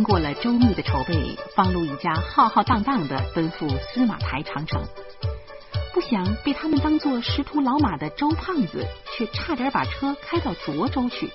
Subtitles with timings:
[0.00, 4.82] 经过了周密的筹备，方路一家浩浩荡荡的奔赴司马台长城。
[5.92, 11.28] 不想被他们当做识途老马的周胖子，却差点把车开到涿州去。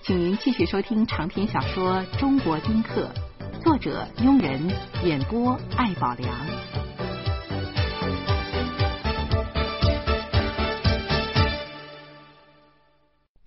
[0.00, 3.10] 请您继续收听长篇小说《中国丁克》，
[3.62, 4.72] 作者佣人，
[5.04, 6.67] 演播艾宝良。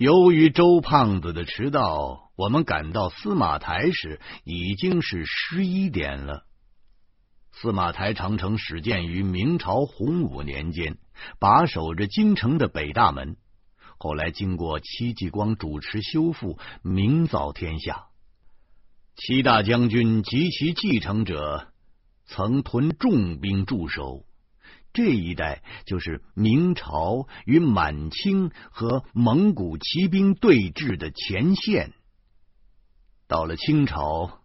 [0.01, 6.47] 由于周胖子的迟到，我们赶到司马台时已经是十一点了。
[7.51, 10.97] 司马台长城始建于明朝洪武年间，
[11.37, 13.37] 把守着京城的北大门。
[13.99, 18.07] 后来经过戚继光主持修复，名噪天下。
[19.15, 21.71] 戚大将军及其继承者
[22.25, 24.25] 曾屯重兵驻守
[24.93, 31.93] 这一带，就是明朝与满清和蒙古骑兵对峙的前线。
[33.27, 34.37] 到了清朝。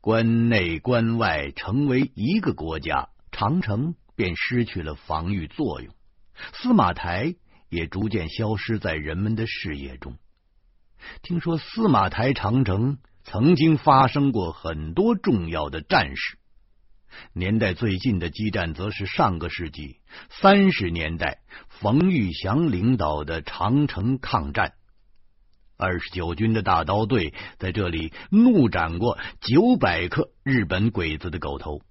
[0.00, 5.94] 关内关外成为一个国家，长城便失去了防御作用，
[6.52, 7.36] 司马台
[7.70, 10.18] 也逐渐消失在人们的视野中。
[11.22, 16.36] 听说司马台长城曾经发生过很多重要的战事，
[17.32, 19.96] 年代最近的激战则是上个世纪
[20.30, 24.74] 三十年代冯玉祥领导的长城抗战。
[25.76, 31.82] 二十九军的大刀队在这里怒斩过九百颗日本鬼子的狗头。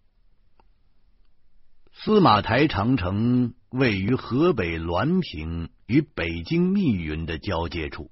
[1.91, 8.09] 司马台长城位于河北滦平与北京密云的交界处，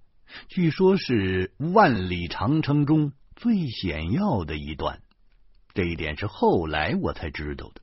[0.50, 5.02] 据说是万里长城中最险要的一段。
[5.74, 7.82] 这一点是后来我才知道的。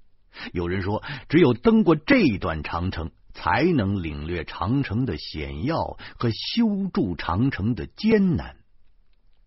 [0.52, 3.10] 有人说，只有登过这段长城。
[3.34, 8.56] 才能领略长城的险要和修筑长城的艰难。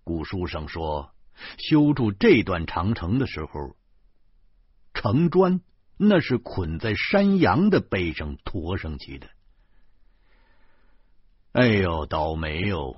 [0.06, 1.14] 古书上说，
[1.58, 3.75] 修筑这段长城的时候，
[4.94, 5.60] 城砖
[5.98, 9.27] 那是捆在山羊的背上驮上去的。
[11.52, 12.95] 哎呦，倒霉哟！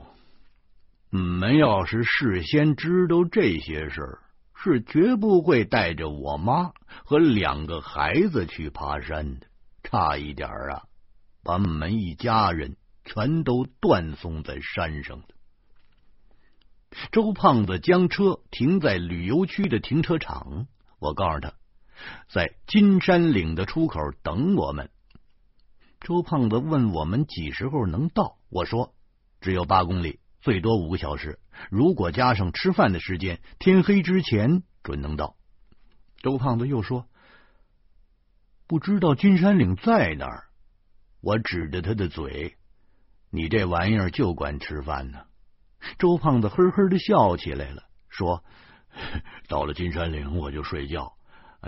[1.10, 4.20] 你们要是事先知道这些事儿，
[4.64, 6.72] 是绝不会带着我妈
[7.04, 9.48] 和两个孩子去爬山的。
[9.84, 10.84] 差一点啊，
[11.44, 15.26] 把我们一家人全都断送在山上了。
[17.12, 20.68] 周胖子将车停在旅游区的停车场，
[21.00, 21.54] 我告诉他，
[22.30, 24.90] 在金山岭的出口等我们。
[26.00, 28.94] 周胖子问我们几时候能到，我说
[29.42, 31.40] 只有八公里，最多五个小时。
[31.72, 35.38] 如果加上吃饭的时间，天黑之前准能到。
[36.22, 37.08] 周胖子又说。
[38.68, 40.46] 不知道金山岭在哪儿？
[41.22, 42.58] 我指着他的嘴
[43.32, 45.26] ：“你这玩意儿就管吃饭呢。”
[46.00, 48.44] 周胖子呵呵的笑起来了，说
[49.48, 51.14] ：“到了金山岭我就睡觉。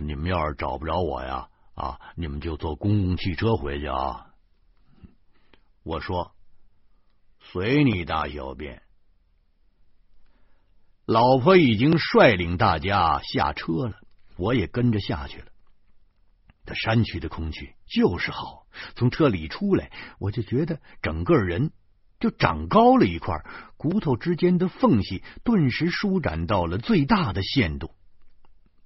[0.01, 4.27] 你们要是找不着我呀，啊，你们就坐公共汽车回去啊。”
[5.83, 6.34] 我说
[7.51, 8.81] ：“随你大小便。”
[11.05, 13.93] 老婆已经率领大家下车了，
[14.37, 15.45] 我也跟着下去了。
[16.65, 21.71] 这山区的空气就是好，从车里出来，我就觉得整个人
[22.19, 23.45] 就长高了一块，
[23.77, 27.91] 骨头之间的缝隙顿时舒展到了最大的限度。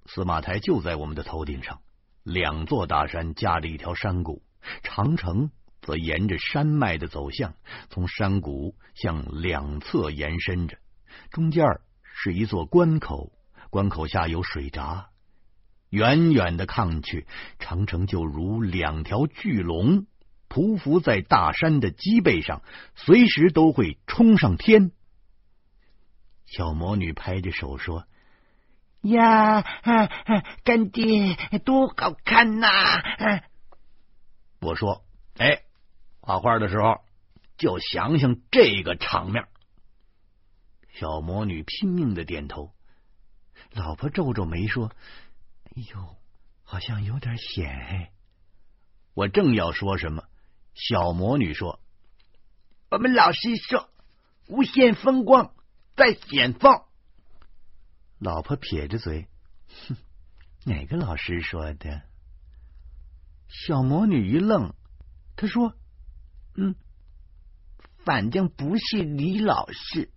[0.04, 1.80] 司马台就在我们的头顶上，
[2.22, 4.42] 两座大山夹着一条山谷，
[4.82, 5.50] 长城
[5.82, 7.54] 则沿着山脉的走向，
[7.88, 10.78] 从山谷向两侧延伸着，
[11.30, 11.64] 中间
[12.02, 13.32] 是一座关口，
[13.70, 15.08] 关口下有水闸。
[15.88, 17.26] 远远的看去，
[17.58, 20.06] 长城就如两条巨龙
[20.48, 22.62] 匍匐在大山的脊背上，
[22.94, 24.92] 随时都会冲上天。
[26.46, 28.06] 小魔女拍着手说
[29.02, 29.64] ：“呀，
[30.62, 32.68] 干爹多好看呐！”
[34.60, 35.04] 我说
[35.38, 35.62] ：“哎，
[36.30, 37.00] 画画的时候
[37.56, 39.48] 就想想这个场面。”
[40.94, 42.72] 小魔女拼命的点头。
[43.72, 44.92] 老婆皱皱眉说。
[45.72, 46.16] 哎呦，
[46.64, 48.12] 好像有点险哎！
[49.14, 50.24] 我正要说什么，
[50.74, 51.80] 小魔女说
[52.90, 53.88] ：“我们老师说，
[54.48, 55.54] 无限风光
[55.94, 56.82] 在险峰。”
[58.18, 59.28] 老婆撇着嘴，
[59.86, 59.96] 哼，
[60.64, 62.02] 哪个老师说的？
[63.46, 64.74] 小魔女一愣，
[65.36, 65.74] 她说
[66.60, 66.74] ：“嗯，
[68.04, 70.10] 反正不是李老师。”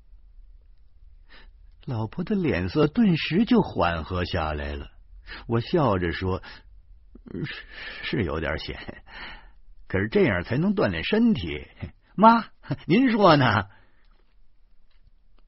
[1.85, 4.91] 老婆的脸色顿时就缓和下来了。
[5.47, 6.43] 我笑着说
[7.45, 7.65] ：“是
[8.03, 9.03] 是有点险，
[9.87, 11.65] 可是这样才能锻炼身体。
[12.15, 12.45] 妈，
[12.85, 13.69] 您说呢？”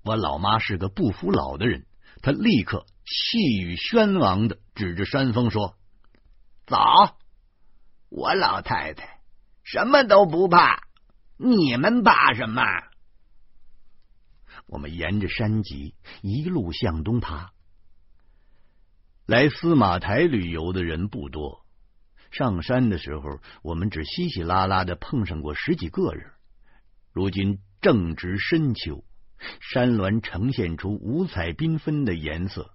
[0.04, 1.86] 我老妈是个不服老的人，
[2.22, 5.78] 她立刻气宇轩昂的指着山峰说
[6.68, 6.78] ：“走，
[8.10, 9.20] 我老太太
[9.64, 10.85] 什么都不怕，
[11.38, 12.64] 你们怕什么？”
[14.68, 17.52] 我们沿着山脊一路向东爬。
[19.26, 21.66] 来司马台旅游的人不多，
[22.32, 26.32] 上山的时候，我们只稀稀拉拉的碰上过十几个人。
[27.12, 29.04] 如今正值深秋。
[29.60, 32.72] 山峦呈现出五彩缤纷的颜色，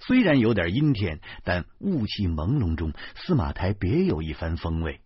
[0.00, 5.00] 虽然有点阴天，但雾气朦胧中，司马台别有一番风味。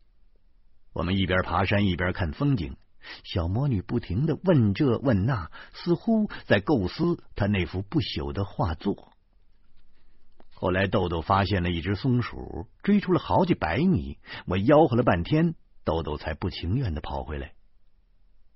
[0.93, 2.76] 我们一边爬山一边看风景，
[3.24, 9.12] 小魔女不停的问这问那，似乎在构思她那幅不朽的画作。
[10.54, 15.54] 后来豆豆发现了一只松鼠，追出了好几百米，我吆喝了半天，
[15.84, 17.52] 豆豆才不情愿的跑回来。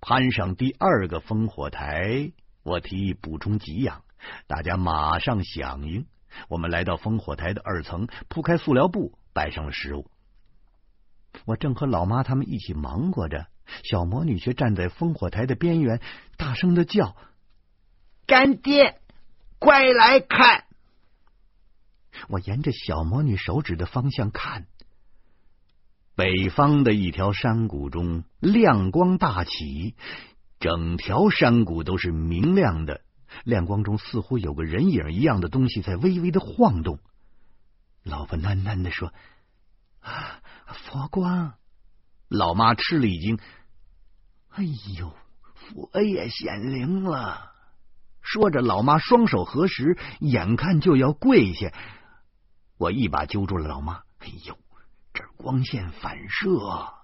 [0.01, 2.33] 攀上第二个烽火台。
[2.65, 4.05] 我提议补充给养，
[4.47, 6.07] 大家马上响应。
[6.49, 10.09] 我们来到烽火台的二层，铺开塑料布，摆上了食物。
[11.45, 13.49] 我正和老妈他们一起忙活着，
[13.83, 16.01] 小魔女却站在烽火台的边缘，
[16.37, 17.17] 大声的叫
[18.27, 19.01] ：“干爹，
[19.59, 20.65] 快来看！”
[22.29, 24.67] 我沿着小魔女手指的方向看，
[26.15, 29.95] 北方的一条山谷中亮光大起。
[30.61, 33.01] 整条山谷都是明亮的，
[33.43, 37.01] 亮光中似乎有个人影一样的东西在微微的晃动。
[38.05, 39.13] 老婆喃喃的说
[39.99, 41.55] ：“啊，佛光！”
[42.31, 43.41] 老妈吃了一惊
[44.55, 44.65] ：“哎
[44.99, 45.15] 呦，
[45.55, 47.53] 佛爷显灵了！”
[48.21, 51.73] 说着，老妈双手合十，眼看就要跪下。
[52.79, 54.59] 我一把揪住了老妈：“哎呦，
[55.13, 56.95] 这光线反射。”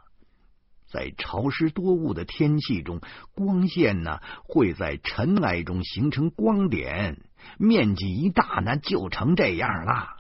[0.91, 3.03] 在潮湿多雾的天气中，
[3.35, 7.21] 光线呢会在尘埃中形成光点，
[7.59, 10.17] 面积一大，那就成这样了。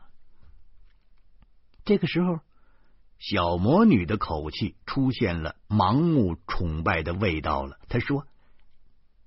[1.85, 2.41] 这个时候，
[3.19, 7.79] 小魔女的口气出现了盲目崇拜的味道了。
[7.88, 8.26] 她说：“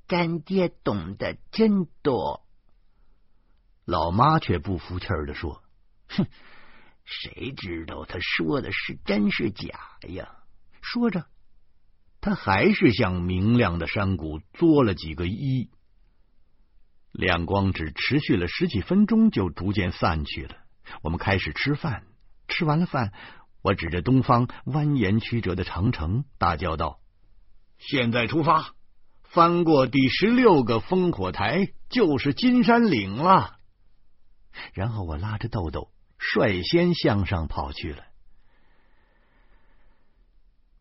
[0.07, 2.45] 干爹懂得真多。”
[3.85, 5.63] 老妈却不服气的说
[6.07, 6.27] ：“哼，
[7.03, 10.37] 谁知道他说的是真是假呀？”
[10.81, 11.25] 说着。
[12.23, 15.69] 他还是向明亮的山谷作了几个揖，
[17.11, 20.55] 亮光只持续了十几分钟，就逐渐散去了。
[21.01, 22.05] 我们开始吃饭，
[22.47, 23.11] 吃完了饭，
[23.61, 26.99] 我指着东方蜿蜒曲折的长城，大叫道
[27.77, 28.73] ：“现在出发，
[29.23, 33.57] 翻过第十六个烽火台，就是金山岭了。”
[34.73, 38.03] 然后我拉着豆豆，率先向上跑去了。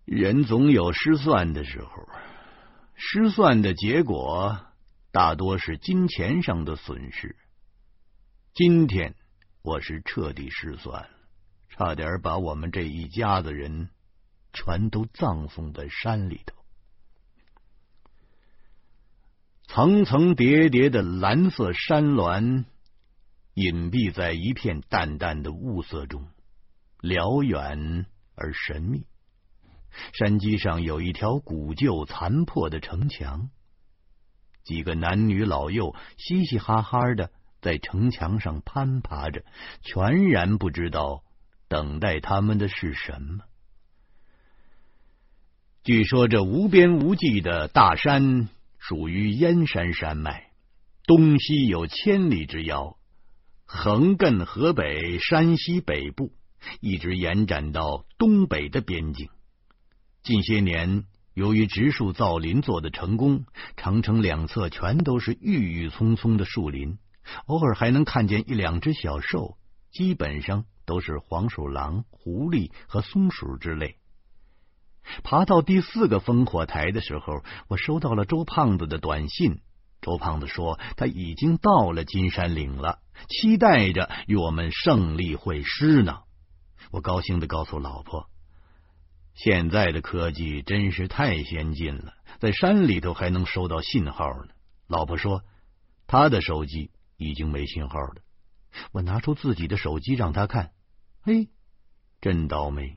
[0.05, 2.09] 人总有失算的时候，
[2.97, 4.59] 失算的结果
[5.13, 7.37] 大多是金钱上的损失。
[8.55, 9.15] 今天
[9.63, 11.11] 我是彻底失算了，
[11.71, 13.89] 差点把我们这一家子人
[14.53, 16.57] 全都葬送在山里头。
[19.67, 22.65] 层层叠叠的蓝色山峦
[23.55, 26.27] 隐蔽在一片淡淡的雾色中，
[27.01, 29.07] 辽远而神秘。
[30.13, 33.51] 山脊上有一条古旧残破的城墙，
[34.65, 37.31] 几个男女老幼嘻嘻哈哈的
[37.61, 39.45] 在城墙上攀爬着，
[39.83, 41.23] 全然不知道
[41.71, 43.45] 等待他们的是什么。
[45.85, 50.51] 据说这无边无际的大山属于燕山山脉，
[51.07, 52.97] 东西有千里之遥，
[53.65, 56.33] 横亘河北、山西北部，
[56.81, 59.29] 一直延展到东北的边境。
[60.25, 63.45] 近些年，由于植树造林做的成功，
[63.77, 66.99] 长城两侧全都是郁郁葱葱的树林，
[67.47, 69.57] 偶尔还能看见一两只小兽，
[69.93, 73.95] 基本上都是黄鼠狼、狐狸和松鼠之类。
[75.23, 79.61] 爬到第四个烽火台的时候，我收到了周胖子的短信。
[80.01, 86.23] 周胖子说他已经到了金山岭了，期待着与我们胜利会师呢。
[86.91, 88.29] 我高兴的告诉老婆。
[89.35, 94.49] 现在的科技真是太先进了，在山里头还能收到信号呢。
[94.89, 95.45] 老婆说，
[96.09, 98.17] 他的手机已经没信号了。
[98.93, 100.73] 我拿出自己的手机让他看，
[101.23, 101.51] 嘿，
[102.23, 102.97] 真倒霉！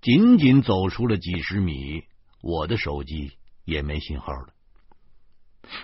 [0.00, 2.04] 仅仅走出了几十米，
[2.40, 3.32] 我的手机
[3.64, 4.54] 也没信号了。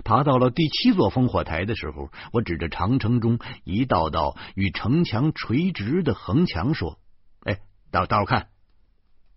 [0.05, 7.01] 爬到了第七座烽火台的时候，我指着长城中一道道与城墙垂直的横墙说
[7.45, 8.51] ：“哎，大大伙看。”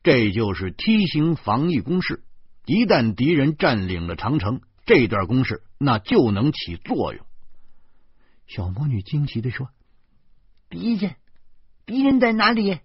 [0.04, 2.24] 这就是梯形防御工事，
[2.66, 7.26] 一旦敌人占领了长城，这段工事那就能起作用。
[8.46, 9.70] 小魔女惊奇的说
[10.70, 11.16] ：“敌人，
[11.88, 12.82] 敌人在哪里？”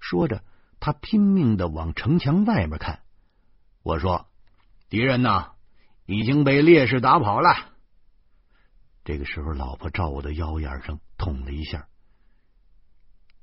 [0.00, 0.44] 说着，
[0.80, 3.02] 他拼命的往城墙外面看。
[3.82, 4.30] 我说
[4.88, 5.52] ：“敌人呐，
[6.06, 7.74] 已经被烈士打跑了。”
[9.04, 11.88] 这个时候，老婆照我的腰眼上捅了一下。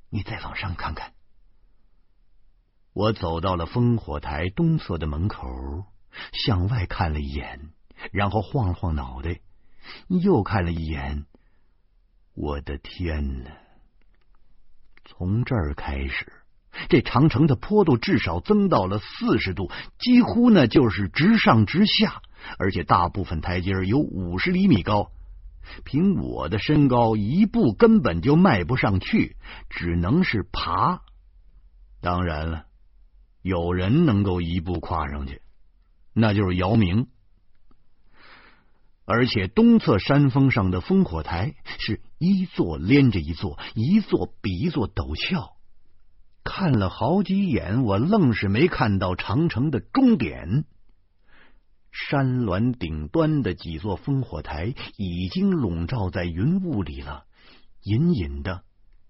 [0.09, 1.13] 你再往上看看。
[2.93, 5.47] 我走到了烽火台东侧的门口，
[6.31, 7.73] 向外看了一眼，
[8.13, 9.41] 然后晃了晃脑袋，
[10.07, 11.25] 又看了一眼。
[12.33, 13.64] 我的天哪！
[15.05, 16.33] 从这儿开始，
[16.89, 22.21] 这长城的坡度至少增到了四十度，几乎呢就是直上直下，
[22.57, 25.11] 而且大部分台阶有五十厘米高。
[25.83, 29.35] 凭我的身高，一步根本就迈不上去，
[29.69, 31.01] 只能是爬。
[32.01, 32.65] 当然了，
[33.41, 35.41] 有人能够一步跨上去，
[36.13, 37.07] 那就是姚明。
[39.05, 45.55] 而且东侧山峰上的烽火台是一座连着一座，一座比一座陡峭。
[46.43, 50.65] 看了好几眼，我愣是没看到长城的终点。
[51.91, 57.25] 山峦顶端的几座烽火台已经笼罩在云雾里了，
[57.83, 58.63] 隐隐的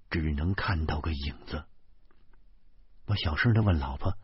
[0.09, 1.63] 只能看到个影子。
[3.07, 4.15] 我小声的问老婆：“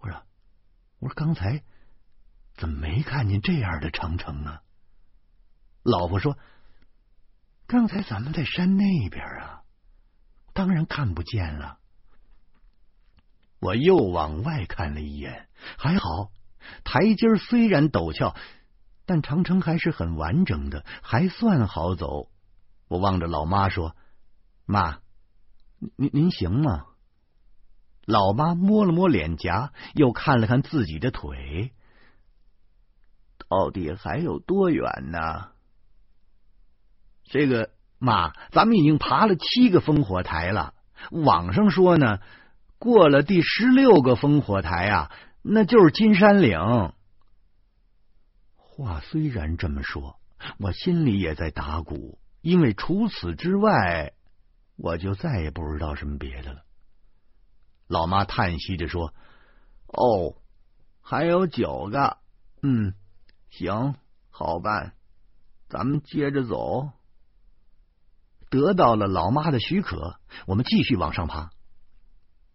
[0.00, 0.22] 我说，
[1.00, 1.62] 我说刚才
[2.54, 4.62] 怎么没看见这样的长城啊？”
[5.82, 6.38] 老婆说
[7.66, 9.62] ：“刚才咱们在山那边啊，
[10.52, 11.78] 当然看不见了。”
[13.60, 16.32] 我又往外看了一眼，还好。
[16.84, 18.36] 台阶虽然陡峭，
[19.06, 22.28] 但长城还是很完整的，还算好走。
[22.88, 23.96] 我望着老妈说
[24.66, 25.00] ：“妈，
[25.96, 26.86] 您您行吗？”
[28.04, 31.72] 老妈摸了摸脸颊，又看了看自己的腿，
[33.52, 35.50] 到底还有多远呢？
[37.24, 37.68] 这个
[37.98, 40.72] 妈，咱们已经爬了七个烽火台了。
[41.10, 42.20] 网上说呢，
[42.78, 45.12] 过了第十六个烽火台啊。
[45.42, 46.94] 那就是金山岭。
[48.56, 50.18] 话虽然这么说，
[50.58, 54.14] 我心里也在打鼓，因为除此之外，
[54.76, 56.62] 我就再也不知道什么别的了。
[57.86, 59.12] 老妈叹息着说
[59.88, 60.36] ：“哦，
[61.02, 62.16] 还有九个，
[62.62, 62.94] 嗯，
[63.52, 63.94] 行，
[64.30, 64.94] 好办，
[65.68, 66.90] 咱们接着走。”
[68.50, 71.50] 得到了老妈的许可，我们继续往上爬。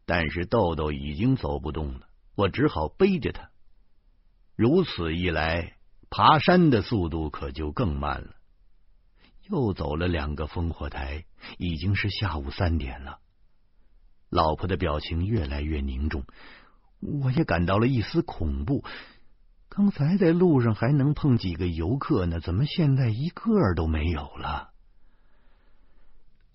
[0.06, 2.08] 但是豆豆已经走不动了。
[2.36, 3.50] 我只好背着他，
[4.56, 5.76] 如此一来，
[6.12, 8.36] 爬山的速度可就更慢了。
[9.50, 11.26] 又走了两个烽火台，
[11.58, 13.20] 已经是下午三点了。
[14.30, 16.26] 老婆的表情越来越凝重，
[17.00, 18.84] 我也感到了一丝恐怖。
[19.70, 24.70] 刚才在路上还能碰几个游客呢，怎么现在一个都没有了？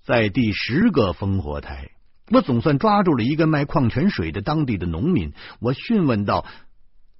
[0.02, 1.90] 在第十个烽火台。
[2.30, 5.34] 我总算抓住了一个卖矿泉水的当地的农民。
[5.60, 6.46] 我询问道：“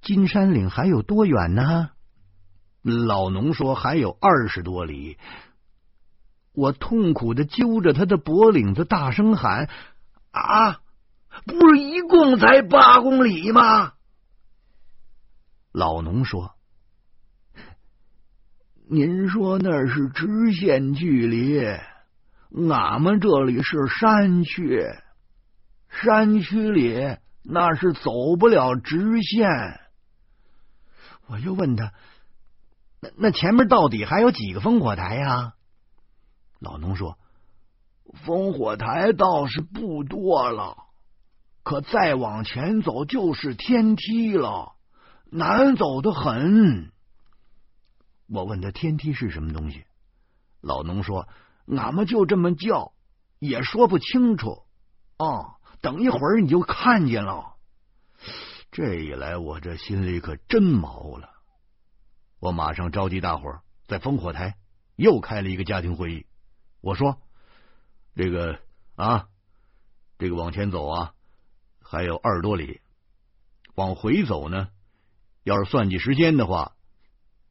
[0.01, 1.89] 金山岭还有多远呢？”
[2.81, 5.17] 老农说：“还有二十多里。”
[6.55, 9.69] 我痛苦的揪着他的脖领子，大声喊
[10.31, 10.81] ：“啊，
[11.45, 13.93] 不是一共才八公里吗？”
[15.73, 16.53] 老农说
[18.87, 21.59] ：“您说那是直线距离，
[22.71, 24.85] 俺们这里是山区。”
[25.89, 29.49] 山区里那是走不了直线。
[31.25, 31.91] 我又问他
[33.01, 35.53] ：“那那前面到底还有几个烽火台呀？”
[36.61, 37.17] 老农说
[38.25, 40.77] ：“烽火台倒是不多了，
[41.63, 44.73] 可再往前走就是天梯了，
[45.33, 46.91] 难走的很。”
[48.27, 49.85] 我问他：“天梯是什么东西？”
[50.61, 51.27] 老农说
[51.75, 52.93] ：“俺们就这么叫，
[53.39, 54.63] 也说不清楚。”
[55.17, 55.55] 哦。
[55.81, 57.55] 等一会儿你就看见了。
[58.71, 61.29] 这一来，我这心里可真毛了。
[62.39, 64.55] 我马上召集大伙在烽火台
[64.95, 66.25] 又开了一个家庭会议。
[66.79, 67.21] 我说
[68.15, 68.61] ：“这个
[68.95, 69.27] 啊，
[70.17, 71.13] 这个往前走啊，
[71.81, 72.79] 还有二十多里；
[73.75, 74.69] 往回走呢，
[75.43, 76.75] 要是算计时间的话，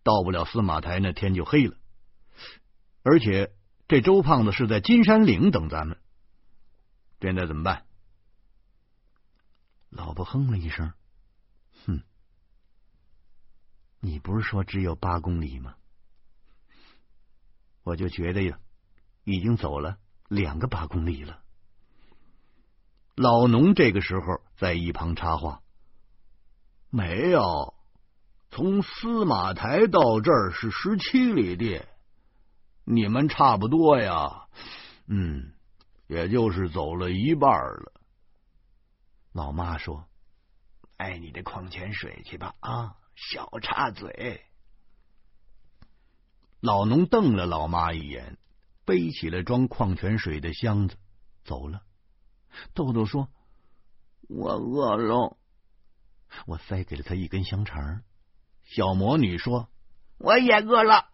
[0.02, 1.76] 到不了司马台，那天就黑了。
[3.02, 3.52] 而且
[3.88, 5.98] 这周胖子是在金山岭等咱们，
[7.20, 7.86] 现在怎么办？”
[9.90, 10.92] 老婆哼了一声，
[11.84, 12.02] 哼，
[14.00, 15.74] 你不是说只有八公里吗？
[17.82, 18.58] 我就觉得呀，
[19.24, 21.42] 已经走了两个八公里了。
[23.16, 25.62] 老农这个时候在一旁插话
[26.88, 27.74] ：“没有，
[28.54, 31.82] 从司马台到这儿是十七里地，
[32.84, 34.46] 你们差不多呀，
[35.06, 35.54] 嗯，
[36.06, 37.94] 也就是走了一半了。
[39.32, 40.06] 老妈说
[40.98, 44.44] ：“爱你的矿泉水去吧，啊，小插嘴。”
[46.60, 48.36] 老农瞪了老妈一眼，
[48.84, 50.96] 背起了装矿泉水的箱子
[51.42, 51.80] 走了。
[52.74, 53.30] 豆豆说
[54.28, 55.38] ：“我饿了。”
[56.44, 58.02] 我塞给了他一根香肠。
[58.74, 59.68] 小魔女说
[60.16, 61.10] ：“我也饿了。”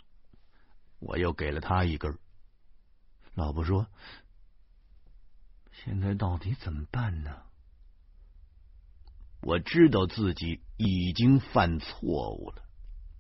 [1.00, 2.16] 我又给了他一根。
[3.34, 3.88] 老婆说
[5.72, 7.36] ：“现在到底怎么办呢？”
[9.42, 12.62] 我知道自己已经犯错误了，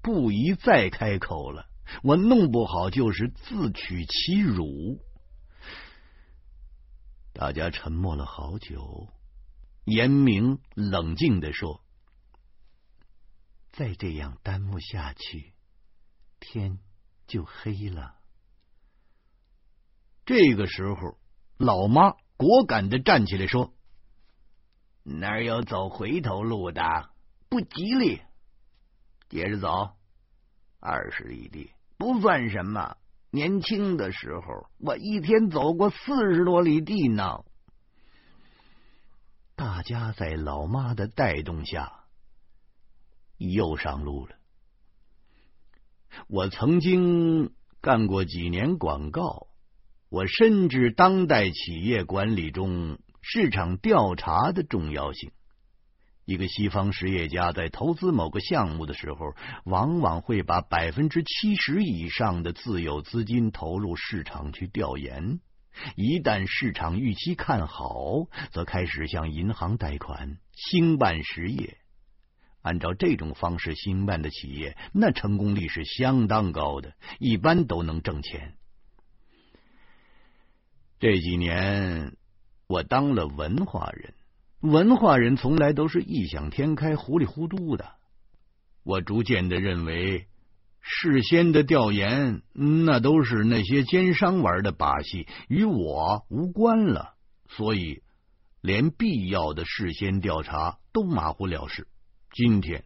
[0.02, 1.68] 不宜再开口了。
[2.04, 5.00] 我弄不好就是自取其辱。
[7.32, 9.08] 大家沉默了好久。
[9.84, 11.82] 严明冷静的说
[13.78, 15.54] ：“再这样耽误下去，
[16.40, 16.80] 天
[17.28, 18.16] 就黑了。”
[20.26, 21.16] 这个时候，
[21.58, 23.72] 老妈果敢的站起来说
[25.06, 26.82] ：“哪有走回头路的？
[27.48, 28.20] 不吉利。
[29.28, 29.96] 接着走，
[30.80, 32.96] 二十里地。”不算什么。
[33.30, 37.44] 年轻的时候，我一天走过四十多里地呢。
[39.54, 41.97] 大家在老妈的带动下，
[43.38, 44.34] 又上路了。
[46.26, 49.46] 我曾经干过几年广告，
[50.10, 55.30] 我深知当代企业管理中市场调查的重要性。
[56.24, 65.40] 一个西方实业家在投资某个项目的时候，往往会把百分之七十以上的自有资金投入市场去调研。
[65.96, 71.78] 一旦市场预期看好，则开始向银行贷款兴办实业。
[72.62, 78.54] 按照这种方式兴办的企业，那成功率是相当高的，一般都能挣钱。
[80.98, 82.16] 这几年，
[82.66, 84.14] 我当了文化人。
[84.60, 87.92] 文化人从来都是异想天开、糊里糊涂的。
[88.82, 90.26] 我逐渐的认为，
[90.80, 97.14] 事先的调研那都是那些奸商玩的把戏，与我无关了。
[97.48, 98.02] 所以，
[98.60, 101.86] 连必要的事先调查都马虎了事。
[102.32, 102.84] 今天，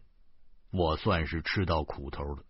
[0.71, 2.43] 我算是吃到苦头了。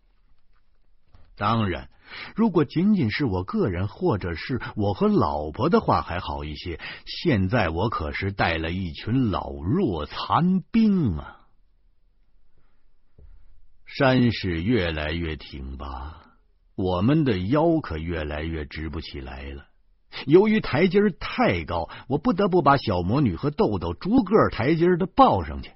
[1.36, 1.88] 当然。
[2.36, 6.78] 如果仅仅是我个人，或者是我和老婆的话，还好一些。
[7.06, 11.38] 现在我可是带了一群老弱残兵啊！
[13.86, 16.34] 山势越来越挺拔，
[16.74, 19.64] 我们的腰可越来越直不起来了。
[20.26, 25.72] 由于台阶太高，我不得不把小魔女和豆豆逐个台阶的抱上去。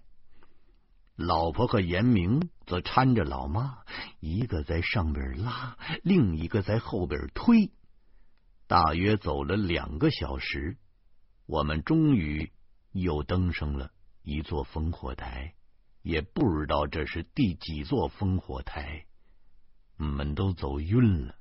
[1.17, 3.79] 老婆和严明则搀着老妈，
[4.21, 7.73] 一个在上边拉，另一个在后边推。
[8.67, 10.77] 大约走了两个小时，
[11.47, 12.53] 我们终于
[12.93, 15.55] 又登上了一座烽火台。
[16.03, 19.07] 也不知道这是第几座烽火台，
[19.97, 21.35] 我们都走晕了。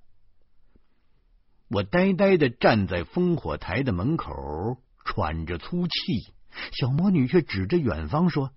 [1.67, 6.33] 我呆呆的站在烽火台的门口，喘着粗气。
[6.71, 8.53] 小魔女却指着远方说。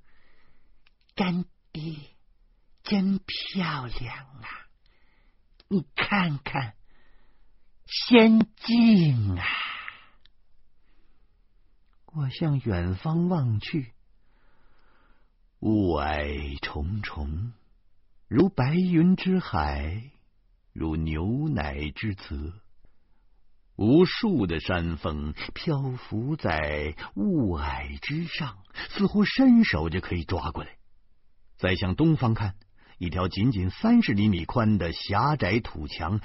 [1.18, 1.96] 干爹，
[2.84, 4.46] 真漂亮啊！
[5.66, 6.76] 你看看，
[7.86, 9.44] 仙境啊！
[12.12, 13.94] 我向远方望去，
[15.58, 17.52] 雾霭重重，
[18.28, 20.12] 如白云之海，
[20.72, 22.62] 如牛奶之泽。
[23.74, 30.77] 无数的山峰漂浮在雾霭之上，似乎伸手就可以抓过来。
[31.58, 32.54] 再向东方看，
[32.98, 36.20] 一条仅仅三十厘米宽的狭窄土墙，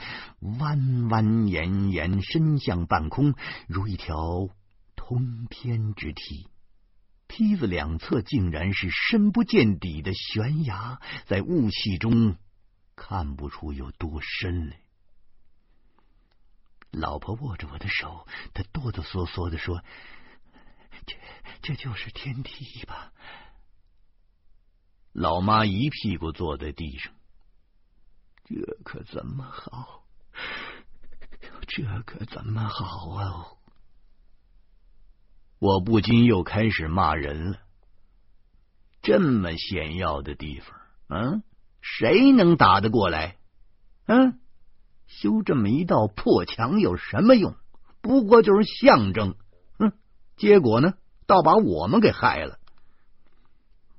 [0.60, 3.34] 弯弯延延伸向半空，
[3.68, 4.48] 如一条
[4.96, 6.48] 通天之梯。
[7.28, 12.38] 梯子两侧竟然是深不见底的悬崖，在雾气中
[12.96, 14.78] 看不出有多深来。
[16.92, 19.84] 老婆握着我的手，她哆哆嗦嗦的说
[21.08, 21.16] ：“这
[21.64, 23.12] 这就是天梯吧？”
[25.14, 27.14] 老妈一屁股坐在地上，
[28.46, 30.04] 这可怎么好？
[31.68, 33.46] 这可怎么好啊！
[35.60, 37.60] 我不禁又开始骂人了。
[39.04, 41.44] 这么险要的地方，嗯，
[41.80, 43.38] 谁能打得过来？
[44.08, 44.40] 嗯，
[45.06, 47.56] 修这么一道破墙有什么用？
[48.02, 49.36] 不过就是象征。
[49.78, 49.94] 嗯，
[50.38, 50.96] 结果呢，
[51.28, 52.60] 倒把我们给害了。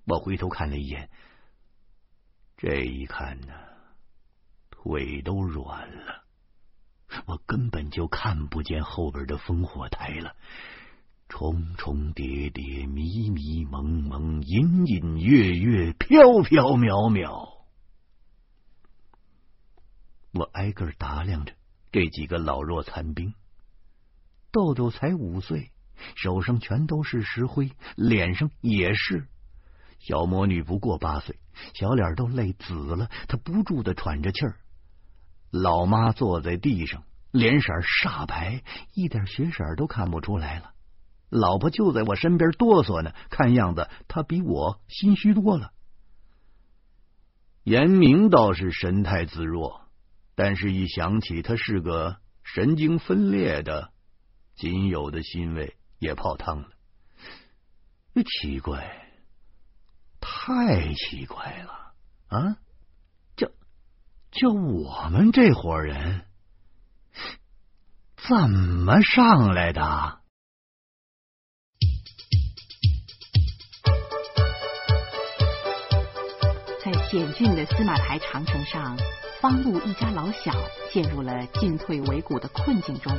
[0.07, 1.09] 我回头看了一眼，
[2.57, 3.55] 这一看呢，
[4.71, 6.25] 腿都软了。
[7.27, 10.35] 我根本就看不见后边的烽火台了。
[11.29, 17.65] 重重叠叠，迷迷蒙蒙，隐隐约约，飘飘渺渺。
[20.33, 21.55] 我挨个打量着
[21.91, 23.33] 这几个老弱残兵。
[24.51, 25.73] 豆豆才五岁，
[26.15, 29.27] 手上全都是石灰，脸上也是。
[30.07, 31.39] 小魔女不过八岁，
[31.73, 34.57] 小脸都累紫了，她不住的喘着气儿。
[35.51, 38.63] 老妈坐在地上，脸色煞白，
[38.93, 40.73] 一点血色都看不出来了。
[41.31, 45.73] 老婆就在我身边哆嗦呢，看样子她比我心虚多了。
[47.63, 49.89] 严明倒是神态自若，
[50.35, 53.91] 但是一想起他是个神经分裂的，
[54.55, 56.69] 仅有的欣慰也泡汤了。
[58.43, 59.04] 奇怪，
[60.47, 61.95] 太奇怪了
[62.29, 62.59] 啊！
[63.35, 63.51] 就
[64.31, 66.27] 就我们这伙人
[68.29, 70.21] 怎么上来的？
[76.85, 78.99] 在险峻的司马台长城上，
[79.41, 80.53] 方路一家老小
[80.93, 83.19] 陷入了进退维谷的困境中。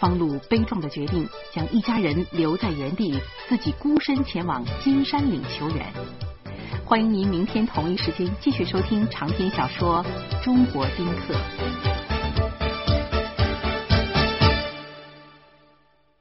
[0.00, 5.86] 方露悲壮的决定将一家人留在原地，自己孤身前往金山岭求援。
[6.84, 10.04] 欢迎您明天同一时间继续收听长篇小说
[10.44, 11.34] 《中国丁克》。